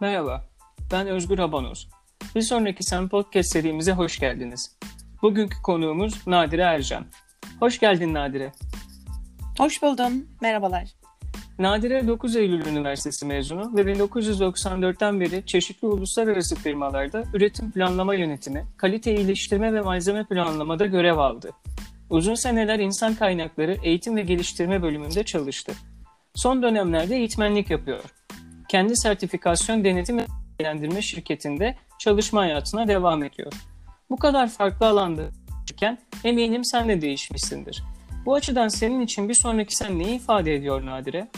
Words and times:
Merhaba, 0.00 0.44
ben 0.92 1.06
Özgür 1.06 1.38
Abanoz. 1.38 1.88
Bir 2.34 2.42
sonraki 2.42 2.82
Sen 2.82 3.08
Podcast 3.08 3.52
serimize 3.52 3.92
hoş 3.92 4.18
geldiniz. 4.18 4.76
Bugünkü 5.22 5.62
konuğumuz 5.62 6.26
Nadire 6.26 6.62
Ercan. 6.62 7.06
Hoş 7.60 7.80
geldin 7.80 8.14
Nadire. 8.14 8.52
Hoş 9.58 9.82
buldum, 9.82 10.28
merhabalar. 10.40 10.88
Nadire 11.58 12.08
9 12.08 12.36
Eylül 12.36 12.66
Üniversitesi 12.66 13.26
mezunu 13.26 13.76
ve 13.76 13.80
1994'ten 13.80 15.20
beri 15.20 15.46
çeşitli 15.46 15.86
uluslararası 15.86 16.56
firmalarda 16.56 17.24
üretim 17.34 17.72
planlama 17.72 18.14
yönetimi, 18.14 18.66
kalite 18.76 19.14
iyileştirme 19.14 19.74
ve 19.74 19.80
malzeme 19.80 20.24
planlamada 20.24 20.86
görev 20.86 21.18
aldı. 21.18 21.50
Uzun 22.10 22.34
seneler 22.34 22.78
insan 22.78 23.14
kaynakları 23.14 23.76
eğitim 23.82 24.16
ve 24.16 24.22
geliştirme 24.22 24.82
bölümünde 24.82 25.24
çalıştı. 25.24 25.72
Son 26.34 26.62
dönemlerde 26.62 27.16
eğitmenlik 27.16 27.70
yapıyor. 27.70 28.17
Kendi 28.68 28.96
sertifikasyon 28.96 29.84
denetim 29.84 30.18
ve 30.18 30.26
değerlendirme 30.60 31.02
şirketinde 31.02 31.76
çalışma 31.98 32.40
hayatına 32.40 32.88
devam 32.88 33.24
ediyor. 33.24 33.52
Bu 34.10 34.16
kadar 34.16 34.48
farklı 34.48 34.86
alanda 34.86 35.30
çalışırken 35.78 35.98
eminim 36.24 36.64
sen 36.64 36.88
de 36.88 37.00
değişmişsindir. 37.00 37.82
Bu 38.26 38.34
açıdan 38.34 38.68
senin 38.68 39.00
için 39.00 39.28
bir 39.28 39.34
sonraki 39.34 39.76
sen 39.76 39.98
neyi 39.98 40.16
ifade 40.16 40.54
ediyor 40.54 40.86
Nadire? 40.86 41.28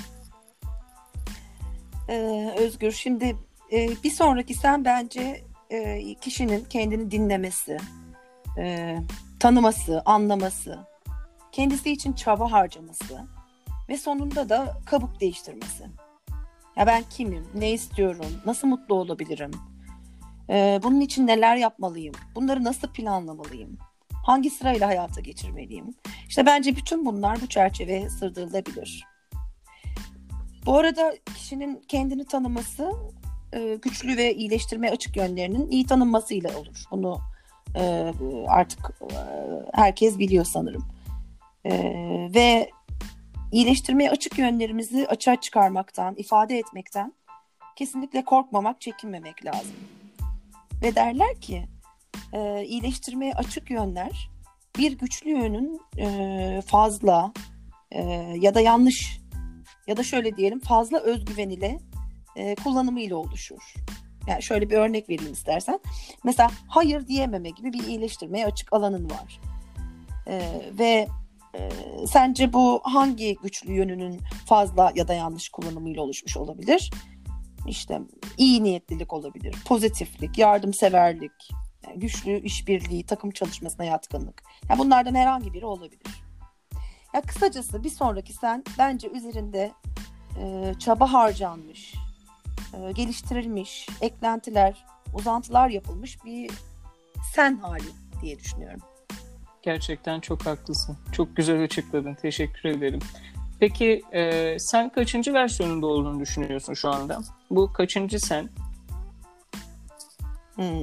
Ee, 2.09 2.55
Özgür, 2.59 2.93
şimdi 2.93 3.37
e, 3.73 3.89
bir 4.05 4.11
sonraki 4.11 4.55
sen 4.55 4.85
bence 4.85 5.45
e, 5.71 6.15
kişinin 6.15 6.65
kendini 6.65 7.11
dinlemesi, 7.11 7.79
e, 8.59 8.97
tanıması, 9.41 10.03
anlaması, 10.05 10.79
kendisi 11.53 11.91
için 11.91 12.13
çaba 12.13 12.53
harcaması 12.53 13.27
ve 13.89 13.97
sonunda 13.97 14.49
da 14.49 14.77
kabuk 14.87 15.21
değiştirmesi. 15.21 15.85
Ya 16.81 16.87
ben 16.87 17.05
kimim, 17.11 17.47
ne 17.55 17.73
istiyorum, 17.73 18.27
nasıl 18.47 18.69
mutlu 18.69 18.95
olabilirim, 18.95 19.51
ee, 20.51 20.81
bunun 20.83 21.01
için 21.01 21.27
neler 21.27 21.57
yapmalıyım, 21.57 22.15
bunları 22.35 22.65
nasıl 22.65 22.89
planlamalıyım, 22.89 23.79
hangi 24.27 24.51
sırayla 24.51 24.89
hayata 24.89 25.21
geçirmeliyim. 25.21 25.95
İşte 26.29 26.47
bence 26.47 26.77
bütün 26.77 27.07
bunlar 27.07 27.41
bu 27.41 27.47
çerçeveye 27.47 28.11
sığdırılabilir. 28.11 29.07
Bu 30.67 30.79
arada 30.79 31.15
kişinin 31.35 31.83
kendini 31.89 32.25
tanıması 32.25 32.93
e, 33.53 33.79
güçlü 33.83 34.17
ve 34.17 34.35
iyileştirme 34.35 34.91
açık 34.91 35.17
yönlerinin 35.17 35.71
iyi 35.71 35.87
tanınmasıyla 35.87 36.59
olur. 36.59 36.85
Bunu 36.91 37.19
e, 37.77 38.13
artık 38.49 38.91
e, 39.03 39.17
herkes 39.75 40.19
biliyor 40.19 40.45
sanırım. 40.45 40.85
Ve 42.35 42.71
iyileştirmeye 43.53 44.11
açık 44.11 44.39
yönlerimizi 44.39 45.07
açığa 45.09 45.41
çıkarmaktan, 45.41 46.15
ifade 46.17 46.59
etmekten 46.59 47.15
kesinlikle 47.77 48.25
korkmamak, 48.25 48.81
çekinmemek 48.81 49.45
lazım. 49.45 49.77
Ve 50.83 50.95
derler 50.95 51.41
ki 51.41 51.69
e, 52.33 52.65
iyileştirmeye 52.65 53.35
açık 53.35 53.71
yönler 53.71 54.31
bir 54.79 54.99
güçlü 54.99 55.31
yönün 55.31 55.81
e, 55.99 56.63
fazla 56.67 57.33
e, 57.91 58.03
ya 58.41 58.55
da 58.55 58.61
yanlış 58.61 59.21
ya 59.87 59.97
da 59.97 60.03
şöyle 60.03 60.37
diyelim 60.37 60.61
fazla 60.61 60.99
özgüven 60.99 61.51
ile 61.51 61.79
e, 62.37 62.55
kullanımı 62.55 63.01
ile 63.01 63.15
oluşur. 63.15 63.75
Yani 64.27 64.43
şöyle 64.43 64.71
bir 64.71 64.77
örnek 64.77 65.09
vereyim 65.09 65.33
istersen. 65.33 65.81
Mesela 66.25 66.51
hayır 66.69 67.07
diyememe 67.07 67.51
gibi 67.51 67.73
bir 67.73 67.85
iyileştirmeye 67.85 68.47
açık 68.47 68.73
alanın 68.73 69.11
var. 69.11 69.41
E, 70.27 70.63
ve 70.79 71.09
e, 71.55 71.71
sence 72.07 72.53
bu 72.53 72.81
hangi 72.85 73.37
güçlü 73.43 73.73
yönünün 73.73 74.21
fazla 74.47 74.93
ya 74.95 75.09
da 75.09 75.15
yanlış 75.15 75.49
kullanımıyla 75.49 76.03
oluşmuş 76.03 76.37
olabilir? 76.37 76.91
İşte 77.67 78.01
iyi 78.39 78.65
niyetlilik 78.65 79.13
olabilir, 79.13 79.57
pozitiflik, 79.65 80.39
yardımseverlik, 80.39 81.33
yani 81.87 81.99
güçlü 81.99 82.41
işbirliği, 82.41 83.07
takım 83.07 83.31
çalışmasına 83.31 83.85
yatkınlık. 83.85 84.43
Yani 84.69 84.79
bunlardan 84.79 85.15
herhangi 85.15 85.55
biri 85.55 85.67
olabilir. 85.67 86.23
Ya 87.15 87.21
kısacası 87.21 87.85
bir 87.85 87.91
sonraki 87.91 88.33
sen 88.33 88.65
bence 88.79 89.09
üzerinde 89.09 89.73
e, 90.41 90.75
çaba 90.79 91.13
harcanmış, 91.13 91.95
e, 92.75 92.93
geliştirilmiş, 92.93 93.89
eklentiler, 94.01 94.85
uzantılar 95.15 95.69
yapılmış 95.69 96.25
bir 96.25 96.51
sen 97.35 97.57
hali 97.57 97.85
diye 98.23 98.39
düşünüyorum. 98.39 98.81
Gerçekten 99.63 100.21
çok 100.21 100.47
haklısın. 100.47 100.99
Çok 101.13 101.37
güzel 101.37 101.63
açıkladın. 101.63 102.15
Teşekkür 102.15 102.69
ederim. 102.69 103.01
Peki 103.61 104.03
e, 104.13 104.57
sen 104.59 104.89
kaçıncı 104.89 105.35
versiyonunda 105.35 105.87
olduğunu 105.87 106.21
düşünüyorsun 106.21 106.75
şu 106.75 106.91
anda? 106.91 107.21
Bu 107.51 107.73
kaçıncı 107.73 108.21
sen? 108.21 108.49
Hmm. 110.55 110.83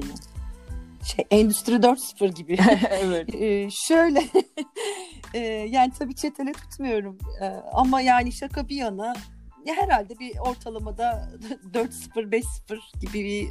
Şey, 1.04 1.26
Endüstri 1.30 1.74
4.0 1.74 2.34
gibi. 2.34 2.56
evet. 2.90 3.34
ee, 3.34 3.68
şöyle 3.70 4.22
e, 5.34 5.38
yani 5.48 5.92
tabii 5.98 6.14
çetele 6.14 6.52
tutmuyorum 6.52 7.18
e, 7.42 7.46
ama 7.72 8.00
yani 8.00 8.32
şaka 8.32 8.68
bir 8.68 8.76
yana 8.76 9.14
ya 9.66 9.74
herhalde 9.74 10.18
bir 10.18 10.38
ortalamada 10.38 11.28
4.0 11.72 12.30
5.0 12.30 13.00
gibi 13.00 13.24
bir 13.24 13.48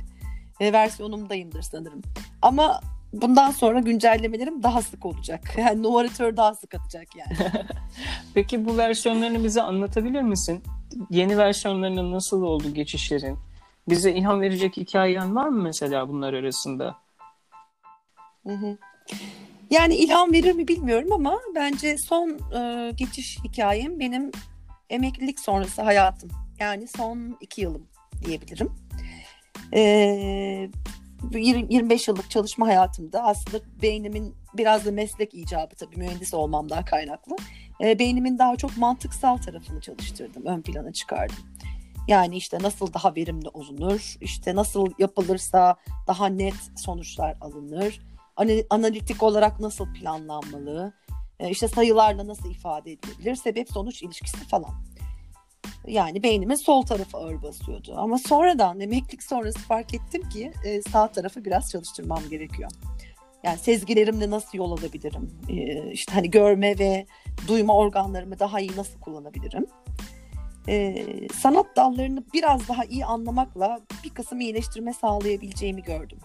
e, 0.65 0.73
versiyonumdayımdır 0.73 1.61
sanırım. 1.61 2.01
Ama 2.41 2.81
bundan 3.13 3.51
sonra 3.51 3.79
güncellemelerim 3.79 4.63
daha 4.63 4.81
sık 4.81 5.05
olacak. 5.05 5.41
Yani 5.57 5.83
numaratör 5.83 6.37
daha 6.37 6.55
sık 6.55 6.75
atacak 6.75 7.07
yani. 7.15 7.51
Peki 8.33 8.65
bu 8.65 8.77
versiyonlarını 8.77 9.43
bize 9.43 9.61
anlatabilir 9.61 10.21
misin? 10.21 10.63
Yeni 11.09 11.37
versiyonlarının 11.37 12.11
nasıl 12.11 12.41
oldu 12.41 12.73
geçişlerin? 12.73 13.37
Bize 13.89 14.11
ilham 14.11 14.41
verecek 14.41 14.77
hikayen 14.77 15.35
var 15.35 15.47
mı 15.47 15.61
mesela 15.63 16.09
bunlar 16.09 16.33
arasında? 16.33 16.95
Hı 18.43 18.53
hı. 18.53 18.77
Yani 19.69 19.95
ilham 19.95 20.31
verir 20.31 20.53
mi 20.53 20.67
bilmiyorum 20.67 21.11
ama 21.11 21.39
bence 21.55 21.97
son 21.97 22.29
e, 22.29 22.91
geçiş 22.91 23.37
hikayem 23.43 23.99
benim 23.99 24.31
emeklilik 24.89 25.39
sonrası 25.39 25.81
hayatım. 25.81 26.29
Yani 26.59 26.87
son 26.87 27.37
iki 27.41 27.61
yılım 27.61 27.87
diyebilirim. 28.25 28.71
E, 29.73 30.69
25 31.33 32.07
yıllık 32.07 32.31
çalışma 32.31 32.67
hayatımda 32.67 33.23
aslında 33.23 33.63
beynimin 33.81 34.35
biraz 34.53 34.85
da 34.85 34.91
meslek 34.91 35.33
icabı 35.33 35.75
tabii 35.75 35.95
mühendis 35.95 36.33
olmamdan 36.33 36.85
kaynaklı. 36.85 37.35
E, 37.83 37.99
beynimin 37.99 38.39
daha 38.39 38.55
çok 38.55 38.77
mantıksal 38.77 39.37
tarafını 39.37 39.81
çalıştırdım, 39.81 40.45
ön 40.45 40.61
plana 40.61 40.93
çıkardım. 40.93 41.37
Yani 42.07 42.37
işte 42.37 42.57
nasıl 42.61 42.93
daha 42.93 43.15
verimli 43.15 43.49
olunur, 43.49 44.15
işte 44.21 44.55
nasıl 44.55 44.87
yapılırsa 44.99 45.75
daha 46.07 46.27
net 46.27 46.55
sonuçlar 46.75 47.37
alınır, 47.41 47.99
analitik 48.69 49.23
olarak 49.23 49.59
nasıl 49.59 49.93
planlanmalı, 49.93 50.93
e, 51.39 51.49
işte 51.49 51.67
sayılarla 51.67 52.27
nasıl 52.27 52.51
ifade 52.51 52.91
edilebilir, 52.91 53.35
sebep 53.35 53.71
sonuç 53.71 54.03
ilişkisi 54.03 54.47
falan. 54.47 54.71
Yani 55.87 56.23
beynimin 56.23 56.55
sol 56.55 56.81
tarafı 56.81 57.17
ağır 57.17 57.41
basıyordu. 57.41 57.93
Ama 57.97 58.17
sonradan 58.17 58.79
emeklilik 58.79 59.23
sonrası 59.23 59.59
fark 59.59 59.93
ettim 59.93 60.29
ki 60.29 60.53
e, 60.65 60.81
sağ 60.81 61.07
tarafı 61.07 61.45
biraz 61.45 61.71
çalıştırmam 61.71 62.21
gerekiyor. 62.29 62.71
Yani 63.43 63.57
sezgilerimle 63.57 64.29
nasıl 64.29 64.57
yol 64.57 64.71
alabilirim? 64.71 65.31
E, 65.49 65.91
işte 65.91 66.13
hani 66.13 66.31
görme 66.31 66.79
ve 66.79 67.05
duyma 67.47 67.75
organlarımı 67.75 68.39
daha 68.39 68.59
iyi 68.59 68.71
nasıl 68.77 68.99
kullanabilirim? 68.99 69.65
E, 70.67 71.05
sanat 71.33 71.75
dallarını 71.75 72.23
biraz 72.33 72.67
daha 72.67 72.85
iyi 72.85 73.05
anlamakla 73.05 73.79
bir 74.03 74.09
kısım 74.09 74.41
iyileştirme 74.41 74.93
sağlayabileceğimi 74.93 75.83
gördüm. 75.83 76.19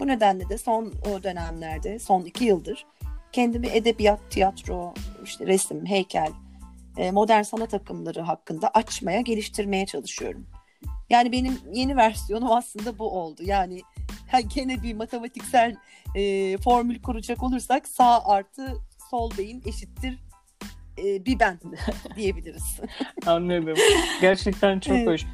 Bu 0.00 0.06
nedenle 0.06 0.48
de 0.48 0.58
son 0.58 0.92
o 1.14 1.22
dönemlerde, 1.22 1.98
son 1.98 2.24
iki 2.24 2.44
yıldır 2.44 2.86
kendimi 3.32 3.66
edebiyat, 3.66 4.20
tiyatro, 4.30 4.94
işte 5.24 5.46
resim, 5.46 5.86
heykel, 5.86 6.32
modern 7.10 7.42
sanat 7.42 7.74
akımları 7.74 8.20
hakkında 8.20 8.68
açmaya, 8.68 9.20
geliştirmeye 9.20 9.86
çalışıyorum. 9.86 10.46
Yani 11.10 11.32
benim 11.32 11.58
yeni 11.72 11.96
versiyonum 11.96 12.52
aslında 12.52 12.98
bu 12.98 13.10
oldu. 13.10 13.42
Yani 13.44 13.80
gene 14.54 14.82
bir 14.82 14.94
matematiksel 14.94 15.76
e, 16.14 16.56
formül 16.58 17.02
kuracak 17.02 17.42
olursak 17.42 17.88
sağ 17.88 18.24
artı 18.24 18.74
sol 19.10 19.30
beyin 19.38 19.62
eşittir 19.66 20.18
e, 20.98 21.24
bir 21.26 21.38
ben 21.38 21.60
diyebiliriz. 22.16 22.80
Anladım. 23.26 23.74
Gerçekten 24.20 24.80
çok 24.80 24.96
evet. 24.96 25.08
hoş. 25.08 25.26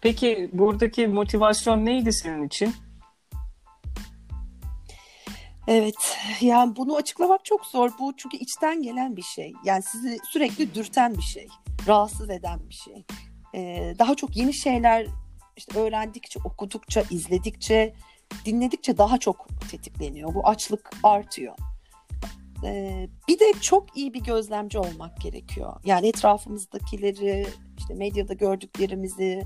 Peki 0.00 0.50
buradaki 0.52 1.06
motivasyon 1.06 1.84
neydi 1.86 2.12
senin 2.12 2.46
için? 2.46 2.74
Evet, 5.68 6.18
yani 6.40 6.76
bunu 6.76 6.96
açıklamak 6.96 7.44
çok 7.44 7.66
zor. 7.66 7.90
Bu 7.98 8.16
çünkü 8.16 8.36
içten 8.36 8.82
gelen 8.82 9.16
bir 9.16 9.22
şey. 9.22 9.52
Yani 9.64 9.82
sizi 9.82 10.18
sürekli 10.30 10.74
dürten 10.74 11.14
bir 11.14 11.22
şey, 11.22 11.48
rahatsız 11.86 12.30
eden 12.30 12.68
bir 12.68 12.74
şey. 12.74 13.04
Ee, 13.54 13.94
daha 13.98 14.14
çok 14.14 14.36
yeni 14.36 14.54
şeyler 14.54 15.06
işte 15.56 15.80
öğrendikçe, 15.80 16.40
okudukça, 16.44 17.02
izledikçe, 17.10 17.94
dinledikçe 18.44 18.98
daha 18.98 19.18
çok 19.18 19.48
tetikleniyor. 19.70 20.34
Bu 20.34 20.48
açlık 20.48 20.90
artıyor. 21.02 21.54
Ee, 22.64 23.08
bir 23.28 23.40
de 23.40 23.52
çok 23.60 23.96
iyi 23.96 24.14
bir 24.14 24.20
gözlemci 24.20 24.78
olmak 24.78 25.20
gerekiyor. 25.20 25.80
Yani 25.84 26.06
etrafımızdakileri, 26.08 27.46
işte 27.78 27.94
medyada 27.94 28.34
gördüklerimizi, 28.34 29.42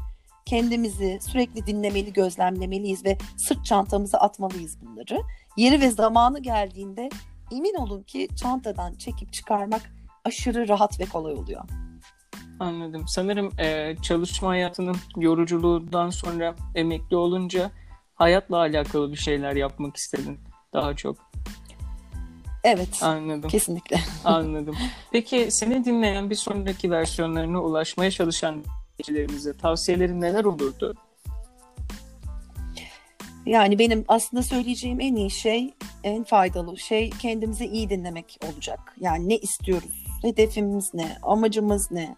kendimizi 0.46 1.18
sürekli 1.20 1.66
dinlemeli, 1.66 2.12
gözlemlemeliyiz 2.12 3.04
ve 3.04 3.18
sırt 3.36 3.64
çantamıza 3.64 4.18
atmalıyız 4.18 4.78
bunları. 4.82 5.22
Yeri 5.56 5.80
ve 5.80 5.90
zamanı 5.90 6.38
geldiğinde 6.38 7.10
emin 7.52 7.74
olun 7.74 8.02
ki 8.02 8.28
çantadan 8.36 8.94
çekip 8.94 9.32
çıkarmak 9.32 9.82
aşırı 10.24 10.68
rahat 10.68 11.00
ve 11.00 11.04
kolay 11.04 11.34
oluyor. 11.34 11.64
Anladım. 12.60 13.04
Sanırım 13.08 13.60
e, 13.60 13.96
çalışma 14.02 14.48
hayatının 14.48 14.96
yoruculuğundan 15.16 16.10
sonra 16.10 16.54
emekli 16.74 17.16
olunca 17.16 17.70
hayatla 18.14 18.56
alakalı 18.56 19.12
bir 19.12 19.16
şeyler 19.16 19.56
yapmak 19.56 19.96
istedin 19.96 20.38
daha 20.72 20.96
çok. 20.96 21.16
Evet. 22.64 23.02
Anladım. 23.02 23.50
Kesinlikle. 23.50 24.00
Anladım. 24.24 24.76
Peki 25.12 25.48
seni 25.50 25.84
dinleyen 25.84 26.30
bir 26.30 26.34
sonraki 26.34 26.90
versiyonlarına 26.90 27.62
ulaşmaya 27.62 28.10
çalışan 28.10 28.64
dinleyicilerimize 28.98 29.56
tavsiyelerin 29.56 30.20
neler 30.20 30.44
olurdu? 30.44 30.94
Yani 33.46 33.78
benim 33.78 34.04
aslında 34.08 34.42
söyleyeceğim 34.42 35.00
en 35.00 35.16
iyi 35.16 35.30
şey, 35.30 35.74
en 36.04 36.24
faydalı 36.24 36.78
şey 36.78 37.10
kendimizi 37.10 37.66
iyi 37.66 37.90
dinlemek 37.90 38.38
olacak. 38.52 38.94
Yani 39.00 39.28
ne 39.28 39.36
istiyoruz, 39.36 40.06
hedefimiz 40.22 40.94
ne, 40.94 41.16
amacımız 41.22 41.92
ne? 41.92 42.16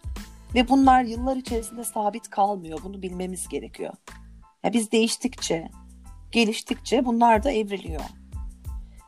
Ve 0.55 0.69
bunlar 0.69 1.03
yıllar 1.03 1.35
içerisinde 1.35 1.83
sabit 1.83 2.29
kalmıyor. 2.29 2.79
Bunu 2.83 3.01
bilmemiz 3.01 3.47
gerekiyor. 3.47 3.93
Ya 4.63 4.73
biz 4.73 4.91
değiştikçe, 4.91 5.69
geliştikçe 6.31 7.05
bunlar 7.05 7.43
da 7.43 7.51
evriliyor. 7.51 8.01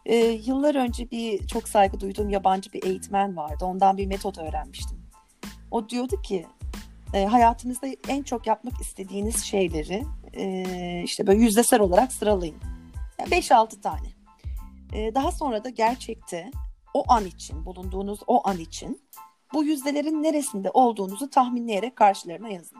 Ee, 0.05 0.15
yıllar 0.15 0.75
önce 0.75 1.11
bir 1.11 1.47
çok 1.47 1.69
saygı 1.69 1.99
duyduğum 1.99 2.29
yabancı 2.29 2.73
bir 2.73 2.83
eğitmen 2.83 3.37
vardı. 3.37 3.65
Ondan 3.65 3.97
bir 3.97 4.05
metot 4.05 4.37
öğrenmiştim. 4.37 5.01
O 5.71 5.89
diyordu 5.89 6.21
ki 6.21 6.45
e, 7.13 7.25
hayatınızda 7.25 7.87
en 8.07 8.23
çok 8.23 8.47
yapmak 8.47 8.81
istediğiniz 8.81 9.43
şeyleri 9.43 10.05
e, 10.33 11.03
işte 11.03 11.27
böyle 11.27 11.39
yüzdesel 11.39 11.79
olarak 11.79 12.11
sıralayın. 12.11 12.55
Yani 13.19 13.29
5-6 13.29 13.81
tane. 13.81 14.07
E, 14.93 15.15
daha 15.15 15.31
sonra 15.31 15.63
da 15.63 15.69
gerçekte 15.69 16.51
o 16.93 17.11
an 17.11 17.25
için, 17.25 17.65
bulunduğunuz 17.65 18.19
o 18.27 18.47
an 18.47 18.57
için 18.57 19.01
bu 19.53 19.63
yüzdelerin 19.63 20.23
neresinde 20.23 20.69
olduğunuzu 20.69 21.29
tahminleyerek 21.29 21.95
karşılarına 21.95 22.49
yazın. 22.49 22.77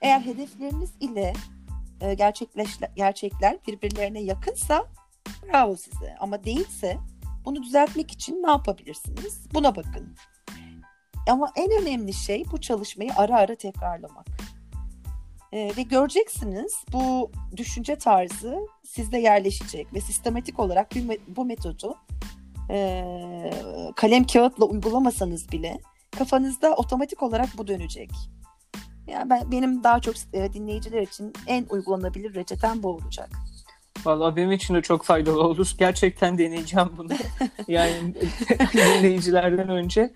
Eğer 0.00 0.20
hedefleriniz 0.20 0.90
ile 1.00 1.32
e, 2.00 2.14
gerçekleş, 2.14 2.78
gerçekler 2.96 3.58
birbirlerine 3.66 4.20
yakınsa 4.20 4.86
bravo 5.42 5.76
size. 5.76 6.16
Ama 6.20 6.44
değilse 6.44 6.98
bunu 7.44 7.62
düzeltmek 7.62 8.10
için 8.10 8.42
ne 8.42 8.50
yapabilirsiniz? 8.50 9.46
Buna 9.54 9.76
bakın. 9.76 10.16
Ama 11.26 11.52
en 11.56 11.82
önemli 11.82 12.12
şey 12.12 12.44
bu 12.52 12.60
çalışmayı 12.60 13.10
ara 13.16 13.36
ara 13.36 13.54
tekrarlamak. 13.54 14.26
E, 15.52 15.72
ve 15.76 15.82
göreceksiniz 15.82 16.74
bu 16.92 17.30
düşünce 17.56 17.96
tarzı 17.96 18.58
sizde 18.84 19.18
yerleşecek 19.18 19.94
ve 19.94 20.00
sistematik 20.00 20.58
olarak 20.58 20.94
bir, 20.94 21.20
bu 21.28 21.44
metodu 21.44 21.96
e, 22.70 23.04
kalem 23.96 24.24
kağıtla 24.24 24.64
uygulamasanız 24.64 25.52
bile 25.52 25.78
kafanızda 26.18 26.74
otomatik 26.74 27.22
olarak 27.22 27.48
bu 27.58 27.66
dönecek. 27.66 28.10
Yani 29.06 29.30
ben 29.30 29.52
benim 29.52 29.84
daha 29.84 30.00
çok 30.00 30.14
e, 30.32 30.52
dinleyiciler 30.52 31.02
için 31.02 31.32
en 31.46 31.66
uygulanabilir 31.70 32.34
reçetem 32.34 32.82
bu 32.82 32.88
olacak. 32.88 33.30
Vallahi 34.04 34.36
benim 34.36 34.52
için 34.52 34.74
de 34.74 34.82
çok 34.82 35.04
faydalı 35.04 35.42
olur. 35.42 35.74
Gerçekten 35.78 36.38
deneyeceğim 36.38 36.88
bunu. 36.98 37.12
yani 37.68 38.14
dinleyicilerden 38.72 39.68
önce. 39.68 40.12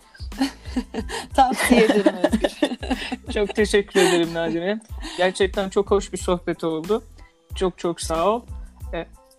Tavsiye 1.34 1.84
ederim 1.84 2.14
Özgür. 2.24 2.50
çok 3.34 3.54
teşekkür 3.54 4.00
ederim 4.00 4.34
Nadire. 4.34 4.80
Gerçekten 5.16 5.68
çok 5.68 5.90
hoş 5.90 6.12
bir 6.12 6.18
sohbet 6.18 6.64
oldu. 6.64 7.04
Çok 7.54 7.78
çok 7.78 8.00
sağ 8.00 8.30
ol. 8.30 8.42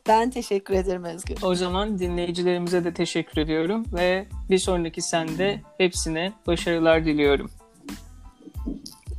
Ben 0.07 0.29
teşekkür 0.29 0.73
ederim 0.73 1.03
Özgür. 1.03 1.37
O 1.41 1.55
zaman 1.55 1.99
dinleyicilerimize 1.99 2.83
de 2.83 2.93
teşekkür 2.93 3.41
ediyorum 3.41 3.85
ve 3.93 4.27
bir 4.49 4.57
sonraki 4.57 5.01
sende 5.01 5.61
hepsine 5.77 6.33
başarılar 6.47 7.05
diliyorum. 7.05 7.51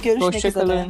Görüşmek 0.02 0.34
Hoşçakalın. 0.34 0.64
üzere. 0.64 0.86